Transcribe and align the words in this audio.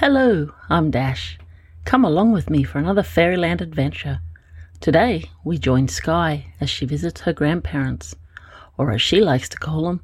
Hello, 0.00 0.50
I'm 0.70 0.90
Dash. 0.90 1.38
Come 1.84 2.06
along 2.06 2.32
with 2.32 2.48
me 2.48 2.62
for 2.62 2.78
another 2.78 3.02
fairyland 3.02 3.60
adventure. 3.60 4.20
Today 4.80 5.28
we 5.44 5.58
join 5.58 5.88
Skye 5.88 6.54
as 6.58 6.70
she 6.70 6.86
visits 6.86 7.20
her 7.20 7.34
grandparents, 7.34 8.16
or 8.78 8.92
as 8.92 9.02
she 9.02 9.20
likes 9.20 9.46
to 9.50 9.58
call 9.58 9.82
them, 9.84 10.00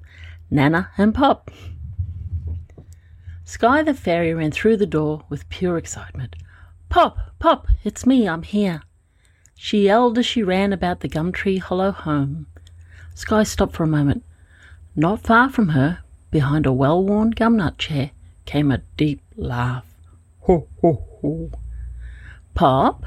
Nana 0.51 0.91
and 0.99 1.15
Pop. 1.15 1.51
Skye 3.47 3.83
the 3.83 3.95
fairy 3.95 4.35
ran 4.35 4.51
through 4.51 4.77
the 4.77 4.85
door 4.85 5.23
with 5.31 5.49
pure 5.49 5.79
excitement. 5.79 6.37
Pop, 6.91 7.17
Pop, 7.39 7.67
it's 7.83 8.05
me, 8.05 8.29
I'm 8.29 8.43
here. 8.43 8.83
She 9.55 9.85
yelled 9.85 10.19
as 10.19 10.27
she 10.27 10.43
ran 10.43 10.75
about 10.75 11.01
the 11.01 11.09
Gumtree 11.09 11.59
Hollow 11.59 11.93
home. 11.93 12.49
Skye 13.15 13.45
stopped 13.45 13.75
for 13.75 13.85
a 13.85 13.87
moment. 13.87 14.25
Not 14.95 15.23
far 15.23 15.49
from 15.49 15.69
her, 15.69 16.01
behind 16.31 16.67
a 16.67 16.73
well 16.73 17.03
worn 17.03 17.31
gumnut 17.31 17.79
chair, 17.79 18.11
came 18.47 18.71
a 18.71 18.79
deep 18.97 19.21
laugh. 19.37 19.85
Ho, 20.43 20.67
ho, 20.81 21.05
ho. 21.21 21.51
Pop? 22.55 23.05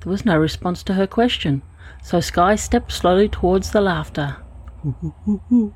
There 0.00 0.10
was 0.10 0.24
no 0.24 0.36
response 0.36 0.82
to 0.84 0.94
her 0.94 1.06
question, 1.06 1.62
so 2.02 2.20
Skye 2.20 2.56
stepped 2.56 2.90
slowly 2.90 3.28
towards 3.28 3.70
the 3.70 3.80
laughter. 3.80 4.38
Ho 4.82 4.96
ho 5.00 5.42
ho. 5.48 5.74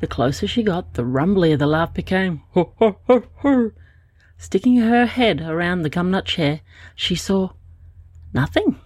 The 0.00 0.06
closer 0.06 0.46
she 0.46 0.62
got, 0.62 0.94
the 0.94 1.02
rumblier 1.02 1.58
the 1.58 1.66
laugh 1.66 1.92
became. 1.92 2.42
Ho, 2.50 2.72
ho, 2.78 2.98
ho, 3.06 3.24
ho. 3.36 3.72
Sticking 4.36 4.76
her 4.76 5.06
head 5.06 5.40
around 5.40 5.82
the 5.82 5.90
gumnut 5.90 6.26
chair, 6.26 6.60
she 6.94 7.16
saw 7.16 7.50
nothing. 8.32 8.78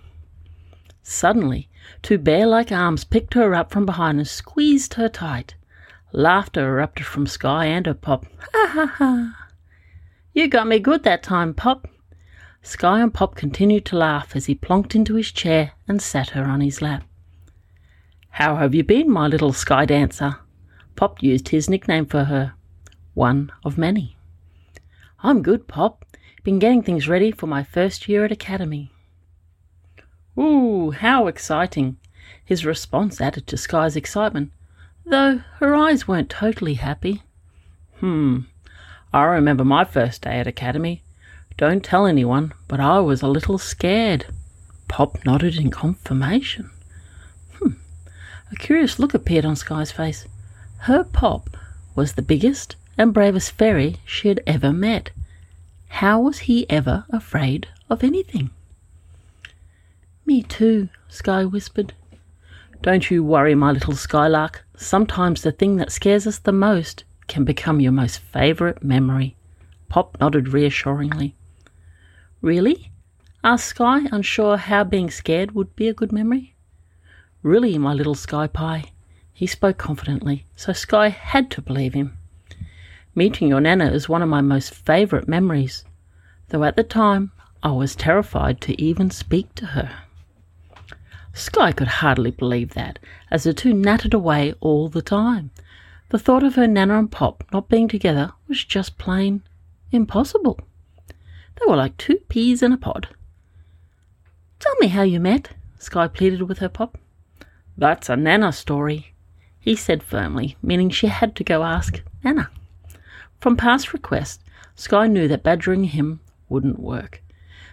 Suddenly, 1.02 1.68
two 2.00 2.16
bear 2.16 2.46
like 2.46 2.72
arms 2.72 3.04
picked 3.04 3.34
her 3.34 3.54
up 3.54 3.70
from 3.70 3.84
behind 3.84 4.18
and 4.18 4.28
squeezed 4.28 4.94
her 4.94 5.08
tight. 5.08 5.56
Laughter 6.12 6.66
erupted 6.68 7.04
from 7.04 7.26
Skye 7.26 7.66
and 7.66 7.86
her 7.86 7.94
Pop. 7.94 8.24
Ha 8.72 8.86
ha! 8.86 9.48
You 10.32 10.48
got 10.48 10.66
me 10.66 10.78
good 10.78 11.02
that 11.02 11.22
time, 11.22 11.52
Pop. 11.52 11.86
Skye 12.62 13.00
and 13.02 13.12
Pop 13.12 13.34
continued 13.34 13.84
to 13.84 13.98
laugh 13.98 14.34
as 14.34 14.46
he 14.46 14.54
plonked 14.54 14.94
into 14.94 15.16
his 15.16 15.30
chair 15.30 15.72
and 15.86 16.00
sat 16.00 16.30
her 16.30 16.44
on 16.44 16.62
his 16.62 16.80
lap. 16.80 17.04
How 18.30 18.56
have 18.56 18.74
you 18.74 18.82
been, 18.82 19.10
my 19.10 19.26
little 19.26 19.52
sky 19.52 19.84
dancer? 19.84 20.38
Pop 20.96 21.22
used 21.22 21.50
his 21.50 21.68
nickname 21.68 22.06
for 22.06 22.24
her, 22.24 22.54
one 23.12 23.52
of 23.62 23.76
many. 23.76 24.16
I'm 25.22 25.42
good, 25.42 25.68
Pop. 25.68 26.06
Been 26.42 26.58
getting 26.58 26.82
things 26.82 27.06
ready 27.06 27.30
for 27.30 27.46
my 27.46 27.62
first 27.62 28.08
year 28.08 28.24
at 28.24 28.32
Academy. 28.32 28.90
Ooh, 30.38 30.92
how 30.92 31.26
exciting! 31.26 31.98
His 32.42 32.64
response 32.64 33.20
added 33.20 33.46
to 33.48 33.58
Skye's 33.58 33.96
excitement, 33.96 34.50
though 35.04 35.42
her 35.58 35.74
eyes 35.74 36.08
weren't 36.08 36.30
totally 36.30 36.74
happy. 36.74 37.22
Hmm, 38.00 38.44
I 39.14 39.24
remember 39.24 39.64
my 39.64 39.84
first 39.84 40.22
day 40.22 40.38
at 40.40 40.46
Academy. 40.46 41.02
Don't 41.58 41.84
tell 41.84 42.06
anyone, 42.06 42.54
but 42.66 42.80
I 42.80 43.00
was 43.00 43.20
a 43.20 43.28
little 43.28 43.58
scared. 43.58 44.24
Pop 44.88 45.24
nodded 45.26 45.56
in 45.56 45.70
confirmation. 45.70 46.70
Hmm. 47.58 47.72
A 48.50 48.56
curious 48.56 48.98
look 48.98 49.12
appeared 49.12 49.44
on 49.44 49.54
Skye's 49.54 49.92
face. 49.92 50.26
Her 50.78 51.04
Pop 51.04 51.56
was 51.94 52.14
the 52.14 52.22
biggest 52.22 52.76
and 52.96 53.12
bravest 53.12 53.52
fairy 53.52 53.96
she 54.06 54.28
had 54.28 54.40
ever 54.46 54.72
met. 54.72 55.10
How 55.88 56.18
was 56.18 56.40
he 56.40 56.68
ever 56.70 57.04
afraid 57.10 57.68
of 57.90 58.02
anything? 58.02 58.48
Me 60.24 60.42
too, 60.42 60.88
Skye 61.08 61.44
whispered. 61.44 61.92
Don't 62.80 63.10
you 63.10 63.22
worry, 63.22 63.54
my 63.54 63.72
little 63.72 63.94
Skylark. 63.94 64.64
Sometimes 64.74 65.42
the 65.42 65.52
thing 65.52 65.76
that 65.76 65.92
scares 65.92 66.26
us 66.26 66.38
the 66.38 66.52
most 66.52 67.04
can 67.32 67.44
become 67.44 67.80
your 67.80 67.92
most 67.92 68.18
favourite 68.18 68.84
memory. 68.84 69.34
Pop 69.88 70.18
nodded 70.20 70.48
reassuringly. 70.48 71.34
Really? 72.42 72.90
asked 73.42 73.68
Skye, 73.68 74.06
unsure 74.12 74.58
how 74.58 74.84
being 74.84 75.08
scared 75.08 75.52
would 75.52 75.74
be 75.74 75.88
a 75.88 75.94
good 75.94 76.12
memory. 76.12 76.54
Really, 77.42 77.78
my 77.78 77.94
little 77.94 78.14
Sky 78.14 78.46
Pie. 78.48 78.84
He 79.32 79.46
spoke 79.46 79.78
confidently, 79.78 80.44
so 80.56 80.74
Skye 80.74 81.08
had 81.08 81.50
to 81.52 81.62
believe 81.62 81.94
him. 81.94 82.18
Meeting 83.14 83.48
your 83.48 83.62
Nana 83.62 83.90
is 83.90 84.10
one 84.10 84.20
of 84.20 84.28
my 84.28 84.42
most 84.42 84.74
favourite 84.74 85.26
memories, 85.26 85.86
though 86.50 86.64
at 86.64 86.76
the 86.76 86.84
time 86.84 87.32
I 87.62 87.72
was 87.72 87.96
terrified 87.96 88.60
to 88.60 88.78
even 88.78 89.10
speak 89.10 89.54
to 89.54 89.66
her. 89.68 89.90
Skye 91.32 91.72
could 91.72 91.88
hardly 91.88 92.30
believe 92.30 92.74
that, 92.74 92.98
as 93.30 93.44
the 93.44 93.54
two 93.54 93.72
nattered 93.72 94.12
away 94.12 94.52
all 94.60 94.90
the 94.90 95.00
time. 95.00 95.50
The 96.12 96.18
thought 96.18 96.42
of 96.42 96.56
her 96.56 96.66
Nana 96.66 96.98
and 96.98 97.10
Pop 97.10 97.42
not 97.54 97.70
being 97.70 97.88
together 97.88 98.32
was 98.46 98.62
just 98.62 98.98
plain 98.98 99.42
impossible. 99.90 100.60
They 101.08 101.64
were 101.66 101.74
like 101.74 101.96
two 101.96 102.16
peas 102.28 102.62
in 102.62 102.70
a 102.70 102.76
pod. 102.76 103.08
Tell 104.60 104.74
me 104.78 104.88
how 104.88 105.00
you 105.00 105.18
met, 105.18 105.54
Skye 105.78 106.08
pleaded 106.08 106.42
with 106.42 106.58
her 106.58 106.68
Pop. 106.68 106.98
That's 107.78 108.10
a 108.10 108.16
Nana 108.16 108.52
story, 108.52 109.14
he 109.58 109.74
said 109.74 110.02
firmly, 110.02 110.58
meaning 110.62 110.90
she 110.90 111.06
had 111.06 111.34
to 111.36 111.44
go 111.44 111.62
ask 111.62 112.02
Nana. 112.22 112.50
From 113.40 113.56
past 113.56 113.94
requests, 113.94 114.44
Skye 114.76 115.06
knew 115.06 115.26
that 115.28 115.42
badgering 115.42 115.84
him 115.84 116.20
wouldn't 116.50 116.78
work. 116.78 117.22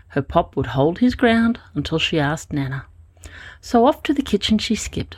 Her 0.08 0.22
Pop 0.22 0.56
would 0.56 0.68
hold 0.68 1.00
his 1.00 1.14
ground 1.14 1.60
until 1.74 2.00
she 2.00 2.18
asked 2.18 2.54
Nana. 2.54 2.86
So 3.60 3.86
off 3.86 4.02
to 4.04 4.14
the 4.14 4.22
kitchen 4.22 4.60
she 4.60 4.76
skipped. 4.76 5.18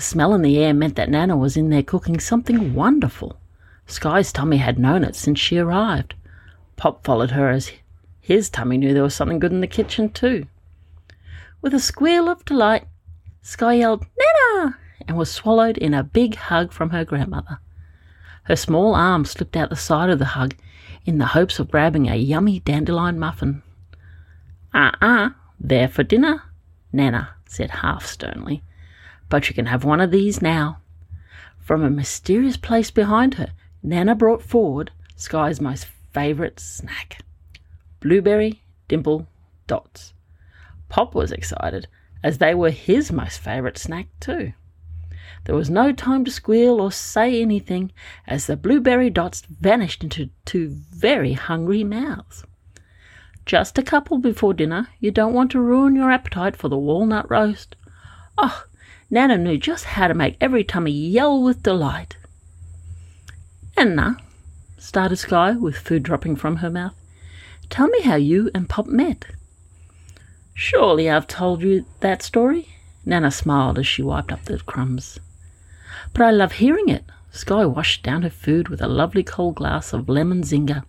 The 0.00 0.06
smell 0.06 0.32
in 0.32 0.40
the 0.40 0.56
air 0.56 0.72
meant 0.72 0.96
that 0.96 1.10
Nana 1.10 1.36
was 1.36 1.58
in 1.58 1.68
there 1.68 1.82
cooking 1.82 2.20
something 2.20 2.72
wonderful. 2.72 3.38
Skye's 3.86 4.32
tummy 4.32 4.56
had 4.56 4.78
known 4.78 5.04
it 5.04 5.14
since 5.14 5.38
she 5.38 5.58
arrived. 5.58 6.14
Pop 6.76 7.04
followed 7.04 7.32
her 7.32 7.50
as 7.50 7.72
his 8.18 8.48
tummy 8.48 8.78
knew 8.78 8.94
there 8.94 9.02
was 9.02 9.14
something 9.14 9.38
good 9.38 9.52
in 9.52 9.60
the 9.60 9.66
kitchen 9.66 10.08
too. 10.08 10.46
With 11.60 11.74
a 11.74 11.78
squeal 11.78 12.30
of 12.30 12.46
delight, 12.46 12.86
Skye 13.42 13.74
yelled, 13.74 14.06
Nana! 14.18 14.78
and 15.06 15.18
was 15.18 15.30
swallowed 15.30 15.76
in 15.76 15.92
a 15.92 16.02
big 16.02 16.34
hug 16.36 16.72
from 16.72 16.88
her 16.88 17.04
grandmother. 17.04 17.58
Her 18.44 18.56
small 18.56 18.94
arm 18.94 19.26
slipped 19.26 19.54
out 19.54 19.68
the 19.68 19.76
side 19.76 20.08
of 20.08 20.18
the 20.18 20.32
hug 20.32 20.54
in 21.04 21.18
the 21.18 21.36
hopes 21.36 21.58
of 21.58 21.70
grabbing 21.70 22.08
a 22.08 22.16
yummy 22.16 22.60
dandelion 22.60 23.18
muffin. 23.18 23.62
Uh 24.72 24.92
uh, 25.02 25.28
there 25.60 25.88
for 25.88 26.04
dinner, 26.04 26.44
Nana 26.90 27.34
said 27.44 27.70
half 27.70 28.06
sternly. 28.06 28.62
But 29.30 29.48
you 29.48 29.54
can 29.54 29.66
have 29.66 29.84
one 29.84 30.02
of 30.02 30.10
these 30.10 30.42
now. 30.42 30.82
From 31.58 31.82
a 31.82 31.88
mysterious 31.88 32.58
place 32.58 32.90
behind 32.90 33.34
her, 33.34 33.52
Nana 33.82 34.14
brought 34.14 34.42
forward 34.42 34.90
Skye's 35.16 35.60
most 35.60 35.86
favourite 36.12 36.60
snack 36.60 37.22
blueberry 38.00 38.62
dimple 38.88 39.28
dots. 39.66 40.14
Pop 40.88 41.14
was 41.14 41.30
excited, 41.30 41.86
as 42.24 42.38
they 42.38 42.54
were 42.54 42.70
his 42.70 43.12
most 43.12 43.38
favourite 43.38 43.78
snack 43.78 44.08
too. 44.18 44.52
There 45.44 45.54
was 45.54 45.70
no 45.70 45.92
time 45.92 46.24
to 46.24 46.30
squeal 46.30 46.80
or 46.80 46.90
say 46.90 47.40
anything, 47.40 47.92
as 48.26 48.46
the 48.46 48.56
blueberry 48.56 49.10
dots 49.10 49.42
vanished 49.42 50.02
into 50.02 50.30
two 50.44 50.68
very 50.68 51.34
hungry 51.34 51.84
mouths. 51.84 52.44
Just 53.46 53.78
a 53.78 53.82
couple 53.82 54.18
before 54.18 54.54
dinner. 54.54 54.88
You 54.98 55.10
don't 55.10 55.32
want 55.32 55.50
to 55.52 55.60
ruin 55.60 55.96
your 55.96 56.10
appetite 56.10 56.56
for 56.56 56.68
the 56.68 56.78
walnut 56.78 57.30
roast. 57.30 57.76
Oh, 58.36 58.64
Nana 59.10 59.36
knew 59.36 59.58
just 59.58 59.84
how 59.84 60.06
to 60.06 60.14
make 60.14 60.36
every 60.40 60.62
tummy 60.62 60.92
yell 60.92 61.42
with 61.42 61.64
delight. 61.64 62.16
Anna, 63.76 64.16
started 64.78 65.16
Skye 65.16 65.52
with 65.52 65.76
food 65.76 66.04
dropping 66.04 66.36
from 66.36 66.56
her 66.56 66.70
mouth, 66.70 66.94
tell 67.70 67.88
me 67.88 68.02
how 68.02 68.14
you 68.14 68.50
and 68.54 68.68
Pop 68.68 68.86
met. 68.86 69.26
Surely 70.54 71.10
I've 71.10 71.26
told 71.26 71.62
you 71.62 71.86
that 72.00 72.22
story? 72.22 72.68
Nana 73.04 73.30
smiled 73.30 73.78
as 73.78 73.86
she 73.86 74.02
wiped 74.02 74.30
up 74.30 74.44
the 74.44 74.58
crumbs. 74.58 75.18
But 76.12 76.22
I 76.22 76.30
love 76.30 76.52
hearing 76.52 76.88
it. 76.88 77.04
Skye 77.32 77.64
washed 77.64 78.02
down 78.02 78.22
her 78.22 78.30
food 78.30 78.68
with 78.68 78.80
a 78.80 78.88
lovely 78.88 79.22
cold 79.22 79.56
glass 79.56 79.92
of 79.92 80.08
lemon 80.08 80.42
zinger. 80.42 80.84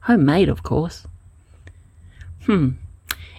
Homemade, 0.00 0.48
of 0.48 0.62
course. 0.62 1.06
Hmm. 2.44 2.70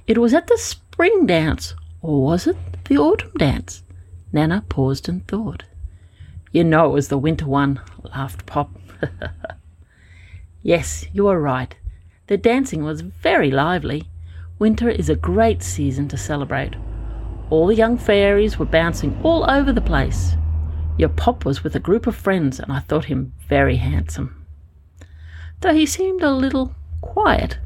It 0.06 0.18
was 0.18 0.34
at 0.34 0.48
the 0.48 0.58
spring 0.58 1.26
dance, 1.26 1.74
or 2.02 2.22
was 2.22 2.46
it 2.46 2.58
the 2.86 2.98
autumn 2.98 3.32
dance? 3.38 3.84
Nana 4.32 4.64
paused 4.70 5.08
and 5.08 5.28
thought. 5.28 5.64
You 6.52 6.64
know 6.64 6.86
it 6.86 6.94
was 6.94 7.08
the 7.08 7.18
winter 7.18 7.46
one, 7.46 7.80
laughed 8.04 8.46
Pop. 8.46 8.72
yes, 10.62 11.06
you 11.14 11.28
are 11.28 11.40
right. 11.40 11.76
The 12.28 12.38
dancing 12.38 12.84
was 12.84 13.02
very 13.02 13.52
lively. 13.52 14.04
Winter 14.60 14.90
is 14.90 15.10
a 15.10 15.16
great 15.16 15.62
season 15.64 16.08
to 16.10 16.18
celebrate. 16.18 16.76
All 17.50 17.68
the 17.68 17.76
young 17.76 17.98
fairies 17.98 18.58
were 18.58 18.66
bouncing 18.66 19.20
all 19.24 19.50
over 19.50 19.72
the 19.72 19.82
place. 19.82 20.36
Your 20.98 21.10
Pop 21.10 21.46
was 21.46 21.64
with 21.64 21.76
a 21.76 21.80
group 21.80 22.08
of 22.08 22.16
friends, 22.16 22.60
and 22.60 22.72
I 22.72 22.80
thought 22.80 23.06
him 23.06 23.34
very 23.48 23.78
handsome. 23.78 24.46
Though 25.62 25.74
he 25.74 25.86
seemed 25.86 26.22
a 26.24 26.32
little 26.32 26.76
quiet 27.02 27.60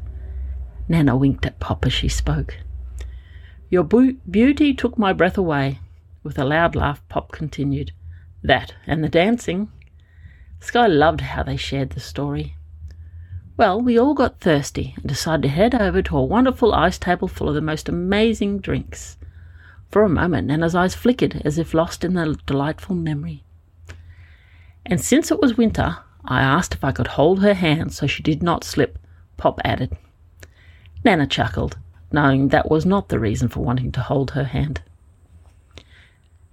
Nana 0.88 1.16
winked 1.16 1.46
at 1.46 1.58
Pop 1.58 1.86
as 1.86 1.92
she 1.92 2.08
spoke. 2.08 2.58
Your 3.70 3.84
beauty 3.84 4.74
took 4.74 4.98
my 4.98 5.12
breath 5.12 5.38
away. 5.38 5.80
With 6.22 6.38
a 6.38 6.44
loud 6.44 6.76
laugh, 6.76 7.06
Pop 7.08 7.32
continued. 7.32 7.92
That 8.42 8.74
and 8.86 9.02
the 9.02 9.08
dancing. 9.08 9.70
Skye 10.60 10.86
loved 10.86 11.20
how 11.20 11.42
they 11.42 11.56
shared 11.56 11.90
the 11.90 12.00
story. 12.00 12.56
Well, 13.56 13.80
we 13.80 13.98
all 13.98 14.14
got 14.14 14.40
thirsty 14.40 14.94
and 14.96 15.06
decided 15.06 15.42
to 15.42 15.48
head 15.48 15.74
over 15.74 16.00
to 16.02 16.16
a 16.16 16.24
wonderful 16.24 16.72
ice 16.72 16.98
table 16.98 17.28
full 17.28 17.48
of 17.48 17.54
the 17.54 17.60
most 17.60 17.88
amazing 17.88 18.60
drinks. 18.60 19.18
For 19.90 20.04
a 20.04 20.08
moment, 20.08 20.46
Nana's 20.46 20.74
eyes 20.74 20.94
flickered 20.94 21.42
as 21.44 21.58
if 21.58 21.74
lost 21.74 22.04
in 22.04 22.14
the 22.14 22.38
delightful 22.46 22.94
memory. 22.94 23.44
And 24.86 25.00
since 25.00 25.30
it 25.30 25.40
was 25.40 25.56
winter, 25.56 25.98
I 26.24 26.40
asked 26.40 26.74
if 26.74 26.84
I 26.84 26.92
could 26.92 27.08
hold 27.08 27.42
her 27.42 27.54
hand 27.54 27.92
so 27.92 28.06
she 28.06 28.22
did 28.22 28.42
not 28.42 28.64
slip, 28.64 28.98
Pop 29.36 29.60
added. 29.64 29.96
Nana 31.04 31.26
chuckled, 31.26 31.76
knowing 32.10 32.48
that 32.48 32.70
was 32.70 32.86
not 32.86 33.08
the 33.08 33.18
reason 33.18 33.48
for 33.48 33.60
wanting 33.60 33.92
to 33.92 34.00
hold 34.00 34.30
her 34.30 34.44
hand. 34.44 34.82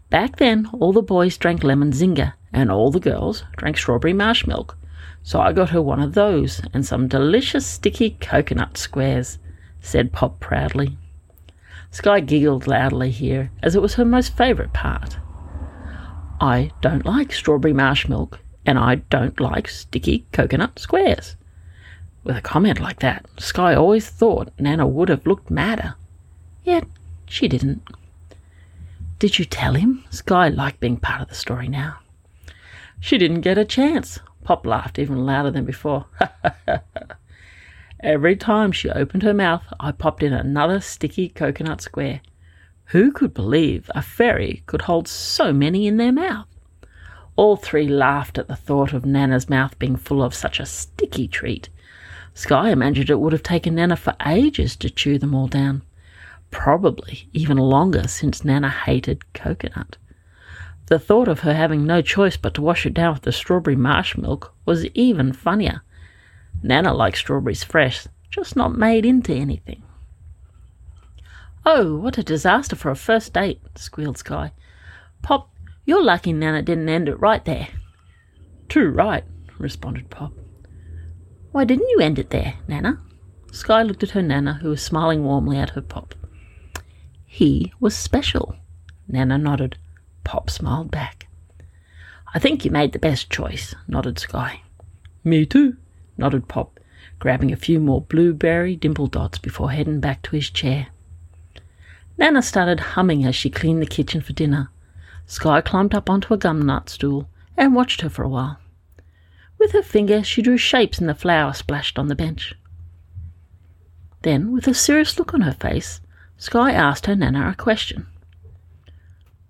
Back 0.10 0.38
then, 0.38 0.70
all 0.74 0.92
the 0.92 1.02
boys 1.02 1.38
drank 1.38 1.64
lemon 1.64 1.92
zinger, 1.92 2.34
and 2.52 2.72
all 2.72 2.90
the 2.90 3.00
girls 3.00 3.44
drank 3.58 3.78
strawberry 3.78 4.14
marsh 4.14 4.48
milk. 4.48 4.76
So 5.22 5.40
I 5.40 5.54
got 5.54 5.70
her 5.70 5.82
one 5.82 6.00
of 6.00 6.14
those 6.14 6.62
and 6.74 6.86
some 6.86 7.08
delicious 7.08 7.66
sticky 7.66 8.18
coconut 8.20 8.78
squares, 8.78 9.38
said 9.82 10.12
Pop 10.12 10.40
proudly. 10.40 10.98
Skye 11.92 12.22
giggled 12.22 12.68
loudly 12.68 13.12
here, 13.12 13.52
as 13.62 13.76
it 13.76 13.82
was 13.82 13.96
her 13.96 14.06
most 14.06 14.36
favourite 14.36 14.74
part. 14.74 15.18
I 16.42 16.72
don't 16.82 17.06
like 17.06 17.34
strawberry 17.34 17.74
marsh 17.74 18.08
milk, 18.08 18.40
and 18.66 18.80
I 18.80 18.96
don't 18.96 19.40
like 19.40 19.68
sticky 19.68 20.26
coconut 20.32 20.80
squares. 20.80 21.36
With 22.24 22.38
a 22.38 22.42
comment 22.42 22.80
like 22.80 23.00
that, 23.00 23.26
Skye 23.38 23.76
always 23.76 24.10
thought 24.10 24.52
Nana 24.60 24.88
would 24.88 25.10
have 25.10 25.26
looked 25.26 25.50
madder. 25.50 25.96
Yet 26.64 26.86
she 27.26 27.48
didn't. 27.48 27.82
Did 29.19 29.38
you 29.38 29.44
tell 29.44 29.74
him? 29.74 30.06
Skye 30.12 30.48
liked 30.48 30.80
being 30.80 30.95
part 30.95 31.21
of 31.21 31.27
the 31.27 31.36
story 31.36 31.68
now. 31.68 32.00
She 33.01 33.18
didn't 33.18 33.42
get 33.42 33.57
a 33.57 33.66
chance. 33.66 34.19
Pop 34.45 34.66
laughed 34.66 34.98
even 34.98 35.25
louder 35.25 35.51
than 35.51 35.66
before. 35.66 36.06
Every 38.00 38.38
time 38.38 38.71
she 38.71 38.89
opened 38.89 39.24
her 39.24 39.33
mouth, 39.33 39.63
I 39.77 39.92
popped 39.92 40.24
in 40.24 40.31
another 40.31 40.80
sticky 40.80 41.27
coconut 41.27 41.81
square. 41.81 42.21
Who 42.86 43.12
could 43.12 43.33
believe 43.33 43.92
a 43.94 44.01
fairy 44.01 44.63
could 44.68 44.83
hold 44.83 45.10
so 45.10 45.51
many 45.51 45.86
in 45.86 45.98
their 45.98 46.13
mouth? 46.13 46.48
All 47.36 47.57
three 47.57 47.89
laughed 47.89 48.38
at 48.38 48.48
the 48.48 48.56
thought 48.56 48.94
of 48.94 49.06
Nana's 49.06 49.50
mouth 49.50 49.77
being 49.80 49.98
full 49.98 50.24
of 50.24 50.33
such 50.33 50.62
a 50.62 50.66
sticky 50.66 51.27
treat. 51.27 51.68
Skye 52.33 52.71
imagined 52.71 53.10
it 53.10 53.19
would 53.19 53.33
have 53.33 53.44
taken 53.44 53.75
Nana 53.75 53.98
for 53.98 54.16
ages 54.25 54.77
to 54.77 54.89
chew 54.89 55.18
them 55.18 55.36
all 55.36 55.48
down 55.48 55.81
probably 56.51 57.30
even 57.34 57.57
longer 57.57 58.07
since 58.07 58.44
Nana 58.44 58.69
hated 58.69 59.34
coconut. 59.34 59.98
The 60.88 61.00
thought 61.00 61.28
of 61.28 61.42
her 61.42 61.54
having 61.54 61.86
no 61.86 62.01
choice 62.01 62.36
but 62.36 62.56
to 62.56 62.62
wash 62.62 62.86
it 62.86 62.94
down 62.94 63.13
with 63.13 63.22
the 63.24 63.31
strawberry 63.31 63.75
marsh 63.75 64.18
milk 64.18 64.54
was 64.66 64.86
even 64.88 65.34
funnier. 65.34 65.81
Nana 66.63 66.94
likes 66.94 67.19
strawberries 67.19 67.63
fresh, 67.63 68.07
just 68.31 68.56
not 68.56 68.75
made 68.75 69.06
into 69.06 69.34
anything. 69.34 69.84
Oh, 71.66 71.98
what 71.98 72.18
a 72.18 72.24
disaster 72.24 72.75
for 72.75 72.90
a 72.90 72.95
first 72.95 73.34
date, 73.34 73.62
squealed 73.75 74.18
Skye. 74.18 74.52
Pop, 75.22 75.52
you're 75.86 76.04
lucky 76.04 76.34
Nana 76.34 76.62
didn't 76.62 76.90
end 76.90 77.07
it 77.07 77.19
right 77.19 77.44
there. 77.45 77.68
Too 78.68 78.90
right, 78.90 79.24
responded 79.60 80.10
Pop. 80.10 80.34
Why 81.52 81.66
didn't 81.66 81.90
you 81.90 82.00
end 82.00 82.18
it 82.18 82.31
there, 82.31 82.56
Nana? 82.68 83.00
Skye 83.52 83.84
looked 83.84 84.04
at 84.04 84.12
her 84.12 84.22
Nana, 84.22 84.56
who 84.62 84.69
was 84.69 84.81
smiling 84.81 85.24
warmly 85.24 85.57
at 85.57 85.72
her 85.72 85.81
Pop. 85.81 86.16
He 87.31 87.72
was 87.80 87.96
special. 87.96 88.56
Nana 89.08 89.38
nodded. 89.38 89.78
Pop 90.24 90.50
smiled 90.50 90.90
back. 90.90 91.28
I 92.34 92.40
think 92.40 92.66
you 92.66 92.72
made 92.72 92.92
the 92.92 93.00
best 93.00 93.30
choice, 93.30 93.76
nodded 93.88 94.18
Skye. 94.18 94.64
Me 95.24 95.46
too, 95.46 95.78
nodded 96.18 96.48
Pop, 96.48 96.80
grabbing 97.20 97.52
a 97.52 97.56
few 97.56 97.80
more 97.80 98.02
blueberry 98.02 98.76
dimple 98.76 99.06
dots 99.06 99.38
before 99.38 99.70
heading 99.70 100.00
back 100.00 100.24
to 100.24 100.31
his 100.31 100.50
chair. 100.50 100.88
Nana 102.18 102.42
started 102.42 102.80
humming 102.80 103.24
as 103.24 103.36
she 103.36 103.52
cleaned 103.52 103.84
the 103.84 103.86
kitchen 103.86 104.22
for 104.22 104.34
dinner. 104.34 104.72
Skye 105.28 105.62
climbed 105.62 105.94
up 105.94 106.10
onto 106.10 106.34
a 106.34 106.38
gum 106.38 106.64
nut 106.64 106.90
stool 106.90 107.30
and 107.56 107.76
watched 107.76 108.02
her 108.02 108.10
for 108.10 108.24
a 108.24 108.30
while. 108.30 108.58
With 109.60 109.74
her 109.74 109.84
finger, 109.84 110.24
she 110.24 110.42
drew 110.42 110.58
shapes 110.58 111.00
in 111.00 111.06
the 111.06 111.14
flour 111.14 111.54
splashed 111.54 112.00
on 112.00 112.08
the 112.08 112.16
bench. 112.16 112.56
Then, 114.24 114.52
with 114.52 114.68
a 114.68 114.74
serious 114.74 115.20
look 115.20 115.36
on 115.36 115.42
her 115.42 115.54
face, 115.54 116.02
Skye 116.40 116.72
asked 116.72 117.06
her 117.06 117.18
Nana 117.18 117.50
a 117.50 117.54
question. 117.54 118.08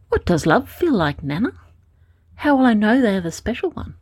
What 0.10 0.26
does 0.26 0.48
love 0.48 0.68
feel 0.68 0.94
like, 0.94 1.22
Nana? 1.22 1.52
How 2.38 2.56
will 2.56 2.66
I 2.66 2.74
know 2.74 3.00
they 3.00 3.16
are 3.16 3.22
the 3.22 3.32
special 3.32 3.70
one? 3.70 3.94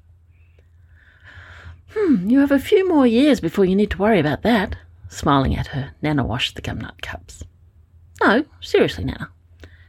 Hmm, 1.93 2.29
you 2.29 2.39
have 2.39 2.51
a 2.51 2.59
few 2.59 2.87
more 2.87 3.05
years 3.05 3.41
before 3.41 3.65
you 3.65 3.75
need 3.75 3.91
to 3.91 3.97
worry 3.97 4.21
about 4.21 4.43
that. 4.43 4.77
Smiling 5.09 5.53
at 5.53 5.67
her, 5.67 5.91
Nana 6.01 6.25
washed 6.25 6.55
the 6.55 6.61
gumnut 6.61 7.01
cups. 7.01 7.43
No, 8.21 8.45
seriously, 8.61 9.03
Nana. 9.03 9.31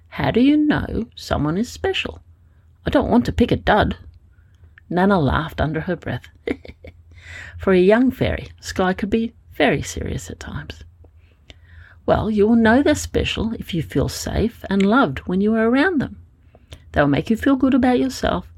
How 0.08 0.32
do 0.32 0.40
you 0.40 0.56
know 0.56 1.06
someone 1.14 1.56
is 1.56 1.70
special? 1.70 2.20
I 2.84 2.90
don't 2.90 3.10
want 3.10 3.24
to 3.26 3.32
pick 3.32 3.52
a 3.52 3.56
dud. 3.56 3.96
Nana 4.90 5.20
laughed 5.20 5.60
under 5.60 5.82
her 5.82 5.94
breath. 5.94 6.26
For 7.58 7.72
a 7.72 7.78
young 7.78 8.10
fairy, 8.10 8.48
Skye 8.60 8.94
could 8.94 9.10
be 9.10 9.34
very 9.52 9.82
serious 9.82 10.30
at 10.30 10.40
times. 10.40 10.82
Well, 12.08 12.30
you 12.30 12.48
will 12.48 12.56
know 12.56 12.82
they're 12.82 12.94
special 12.94 13.52
if 13.58 13.74
you 13.74 13.82
feel 13.82 14.08
safe 14.08 14.64
and 14.70 14.80
loved 14.80 15.18
when 15.26 15.42
you 15.42 15.54
are 15.54 15.68
around 15.68 16.00
them. 16.00 16.16
They 16.92 17.02
will 17.02 17.08
make 17.08 17.28
you 17.28 17.36
feel 17.36 17.54
good 17.54 17.74
about 17.74 17.98
yourself, 17.98 18.50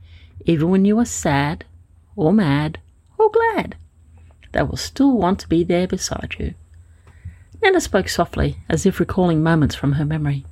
even 0.46 0.70
when 0.70 0.84
you 0.84 0.96
are 1.00 1.04
sad, 1.04 1.64
or 2.14 2.32
mad, 2.32 2.78
or 3.18 3.28
glad. 3.28 3.74
They 4.52 4.62
will 4.62 4.76
still 4.76 5.18
want 5.18 5.40
to 5.40 5.48
be 5.48 5.64
there 5.64 5.88
beside 5.88 6.36
you. 6.38 6.54
Nana 7.60 7.80
spoke 7.80 8.08
softly, 8.08 8.58
as 8.68 8.86
if 8.86 9.00
recalling 9.00 9.42
moments 9.42 9.74
from 9.74 9.94
her 9.94 10.04
memory. 10.04 10.44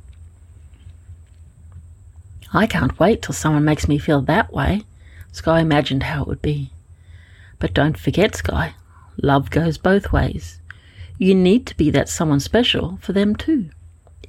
I 2.53 2.67
can't 2.67 2.99
wait 2.99 3.23
till 3.23 3.33
someone 3.33 3.65
makes 3.65 3.87
me 3.87 3.99
feel 3.99 4.23
that 4.23 4.53
way. 4.53 4.83
Skye 5.31 5.61
imagined 5.61 6.03
how 6.03 6.23
it 6.23 6.27
would 6.27 6.43
be. 6.43 6.73
But 7.61 7.75
don't 7.75 7.97
forget, 7.97 8.35
Skye, 8.35 8.75
love 9.23 9.51
goes 9.51 9.79
both 9.79 10.13
ways. 10.13 10.59
You 11.19 11.35
need 11.35 11.67
to 11.67 11.77
be 11.77 11.91
that 11.91 12.09
someone 12.09 12.39
special 12.39 12.99
for 13.03 13.13
them 13.13 13.35
too. 13.35 13.71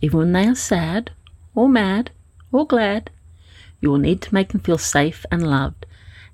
Even 0.02 0.18
when 0.18 0.32
they 0.34 0.48
are 0.48 0.56
sad, 0.56 1.12
or 1.54 1.70
mad, 1.70 2.10
or 2.52 2.66
glad, 2.66 3.12
you 3.80 3.92
will 3.92 4.00
need 4.00 4.22
to 4.24 4.34
make 4.34 4.50
them 4.50 4.62
feel 4.62 4.80
safe 4.80 5.24
and 5.32 5.48
loved, 5.48 5.86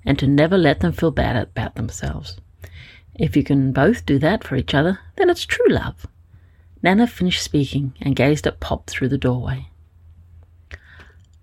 and 0.04 0.18
to 0.18 0.26
never 0.26 0.56
let 0.56 0.80
them 0.80 0.92
feel 0.92 1.10
bad 1.10 1.36
about 1.36 1.74
themselves. 1.74 2.40
If 3.14 3.36
you 3.36 3.44
can 3.44 3.72
both 3.72 4.06
do 4.06 4.18
that 4.20 4.44
for 4.44 4.56
each 4.56 4.72
other, 4.72 5.00
then 5.16 5.28
it's 5.28 5.44
true 5.44 5.68
love. 5.68 6.06
Nana 6.82 7.06
finished 7.06 7.42
speaking 7.42 7.92
and 8.00 8.16
gazed 8.16 8.46
at 8.46 8.60
Pop 8.60 8.86
through 8.86 9.08
the 9.08 9.18
doorway. 9.18 9.68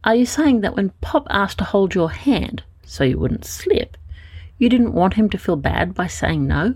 Are 0.03 0.15
you 0.15 0.25
saying 0.25 0.61
that 0.61 0.75
when 0.75 0.89
Pop 1.01 1.27
asked 1.29 1.59
to 1.59 1.63
hold 1.63 1.93
your 1.93 2.11
hand 2.11 2.63
so 2.83 3.03
you 3.03 3.19
wouldn't 3.19 3.45
slip, 3.45 3.95
you 4.57 4.69
didn't 4.69 4.93
want 4.93 5.15
him 5.15 5.29
to 5.29 5.37
feel 5.37 5.55
bad 5.55 5.93
by 5.93 6.07
saying 6.07 6.47
no? 6.47 6.75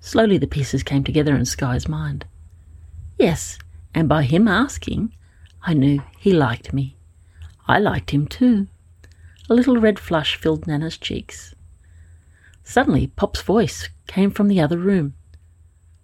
Slowly 0.00 0.38
the 0.38 0.46
pieces 0.46 0.82
came 0.82 1.04
together 1.04 1.36
in 1.36 1.44
Skye's 1.44 1.86
mind. 1.86 2.24
Yes, 3.18 3.58
and 3.94 4.08
by 4.08 4.22
him 4.22 4.48
asking, 4.48 5.14
I 5.62 5.74
knew 5.74 6.02
he 6.18 6.32
liked 6.32 6.72
me. 6.72 6.96
I 7.68 7.78
liked 7.78 8.10
him 8.10 8.26
too. 8.26 8.66
A 9.50 9.54
little 9.54 9.76
red 9.76 9.98
flush 9.98 10.36
filled 10.36 10.66
Nana's 10.66 10.96
cheeks. 10.96 11.54
Suddenly, 12.64 13.08
Pop's 13.08 13.42
voice 13.42 13.90
came 14.06 14.30
from 14.30 14.48
the 14.48 14.60
other 14.60 14.78
room. 14.78 15.14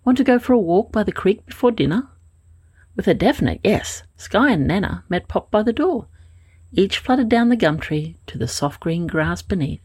Want 0.05 0.19
to 0.19 0.25
go 0.25 0.39
for 0.39 0.53
a 0.53 0.59
walk 0.59 0.93
by 0.93 1.03
the 1.03 1.11
creek 1.11 1.47
before 1.47 1.73
dinner? 1.73 2.09
With 2.97 3.09
a 3.09 3.15
definite 3.15 3.61
yes, 3.65 4.03
Skye 4.17 4.53
and 4.53 4.67
Nana 4.67 5.05
met 5.09 5.27
Pop 5.27 5.51
by 5.51 5.63
the 5.63 5.73
door. 5.73 6.07
Each 6.73 6.99
fluttered 6.99 7.29
down 7.29 7.49
the 7.49 7.57
gum 7.57 7.81
tree 7.81 8.17
to 8.27 8.37
the 8.37 8.47
soft 8.47 8.81
green 8.81 9.07
grass 9.07 9.43
beneath. 9.43 9.81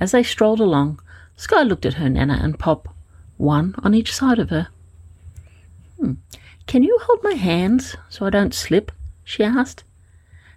As 0.00 0.10
they 0.10 0.22
strolled 0.22 0.60
along, 0.60 1.00
Skye 1.36 1.62
looked 1.62 1.86
at 1.86 1.94
her 1.94 2.08
Nana 2.08 2.40
and 2.42 2.58
Pop 2.58 2.88
one 3.36 3.74
on 3.78 3.94
each 3.94 4.14
side 4.14 4.38
of 4.38 4.50
her. 4.50 4.68
Hmm. 5.98 6.14
Can 6.66 6.82
you 6.82 6.98
hold 7.02 7.22
my 7.22 7.34
hands 7.34 7.96
so 8.08 8.26
I 8.26 8.30
don't 8.30 8.54
slip? 8.54 8.92
she 9.24 9.42
asked. 9.42 9.84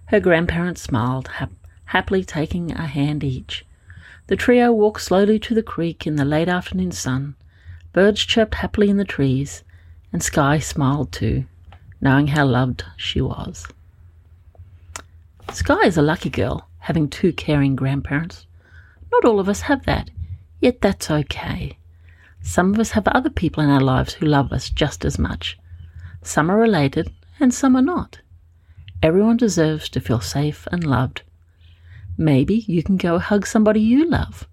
Her 0.05 0.19
grandparents 0.19 0.81
smiled, 0.81 1.27
hap- 1.27 1.51
happily 1.85 2.23
taking 2.23 2.71
a 2.71 2.85
hand 2.85 3.23
each. 3.23 3.65
The 4.27 4.35
trio 4.35 4.71
walked 4.71 5.01
slowly 5.01 5.39
to 5.39 5.55
the 5.55 5.63
creek 5.63 6.05
in 6.05 6.15
the 6.15 6.25
late 6.25 6.47
afternoon 6.47 6.91
sun. 6.91 7.35
Birds 7.93 8.23
chirped 8.23 8.55
happily 8.55 8.89
in 8.89 8.97
the 8.97 9.05
trees, 9.05 9.63
and 10.13 10.21
Skye 10.21 10.59
smiled 10.59 11.11
too, 11.11 11.45
knowing 11.99 12.27
how 12.27 12.45
loved 12.45 12.85
she 12.95 13.21
was. 13.21 13.65
Skye 15.51 15.87
is 15.87 15.97
a 15.97 16.03
lucky 16.03 16.29
girl, 16.29 16.69
having 16.77 17.09
two 17.09 17.33
caring 17.33 17.75
grandparents. 17.75 18.45
Not 19.11 19.25
all 19.25 19.39
of 19.39 19.49
us 19.49 19.61
have 19.61 19.85
that, 19.85 20.11
yet 20.59 20.81
that's 20.81 21.09
okay. 21.09 21.78
Some 22.49 22.73
of 22.73 22.79
us 22.79 22.89
have 22.91 23.07
other 23.07 23.29
people 23.29 23.61
in 23.61 23.69
our 23.69 23.79
lives 23.79 24.13
who 24.13 24.25
love 24.25 24.51
us 24.51 24.71
just 24.71 25.05
as 25.05 25.19
much. 25.19 25.55
Some 26.23 26.49
are 26.49 26.57
related 26.57 27.13
and 27.39 27.53
some 27.53 27.75
are 27.75 27.81
not. 27.95 28.21
Everyone 29.03 29.37
deserves 29.37 29.87
to 29.89 29.99
feel 30.01 30.19
safe 30.19 30.67
and 30.71 30.83
loved. 30.83 31.21
Maybe 32.17 32.65
you 32.67 32.81
can 32.81 32.97
go 32.97 33.19
hug 33.19 33.45
somebody 33.45 33.81
you 33.81 34.09
love. 34.09 34.47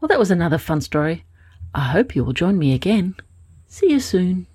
Well, 0.00 0.08
that 0.08 0.18
was 0.18 0.30
another 0.30 0.56
fun 0.56 0.80
story. 0.80 1.26
I 1.74 1.90
hope 1.90 2.16
you 2.16 2.24
will 2.24 2.32
join 2.32 2.58
me 2.58 2.72
again. 2.72 3.16
See 3.68 3.90
you 3.90 4.00
soon. 4.00 4.46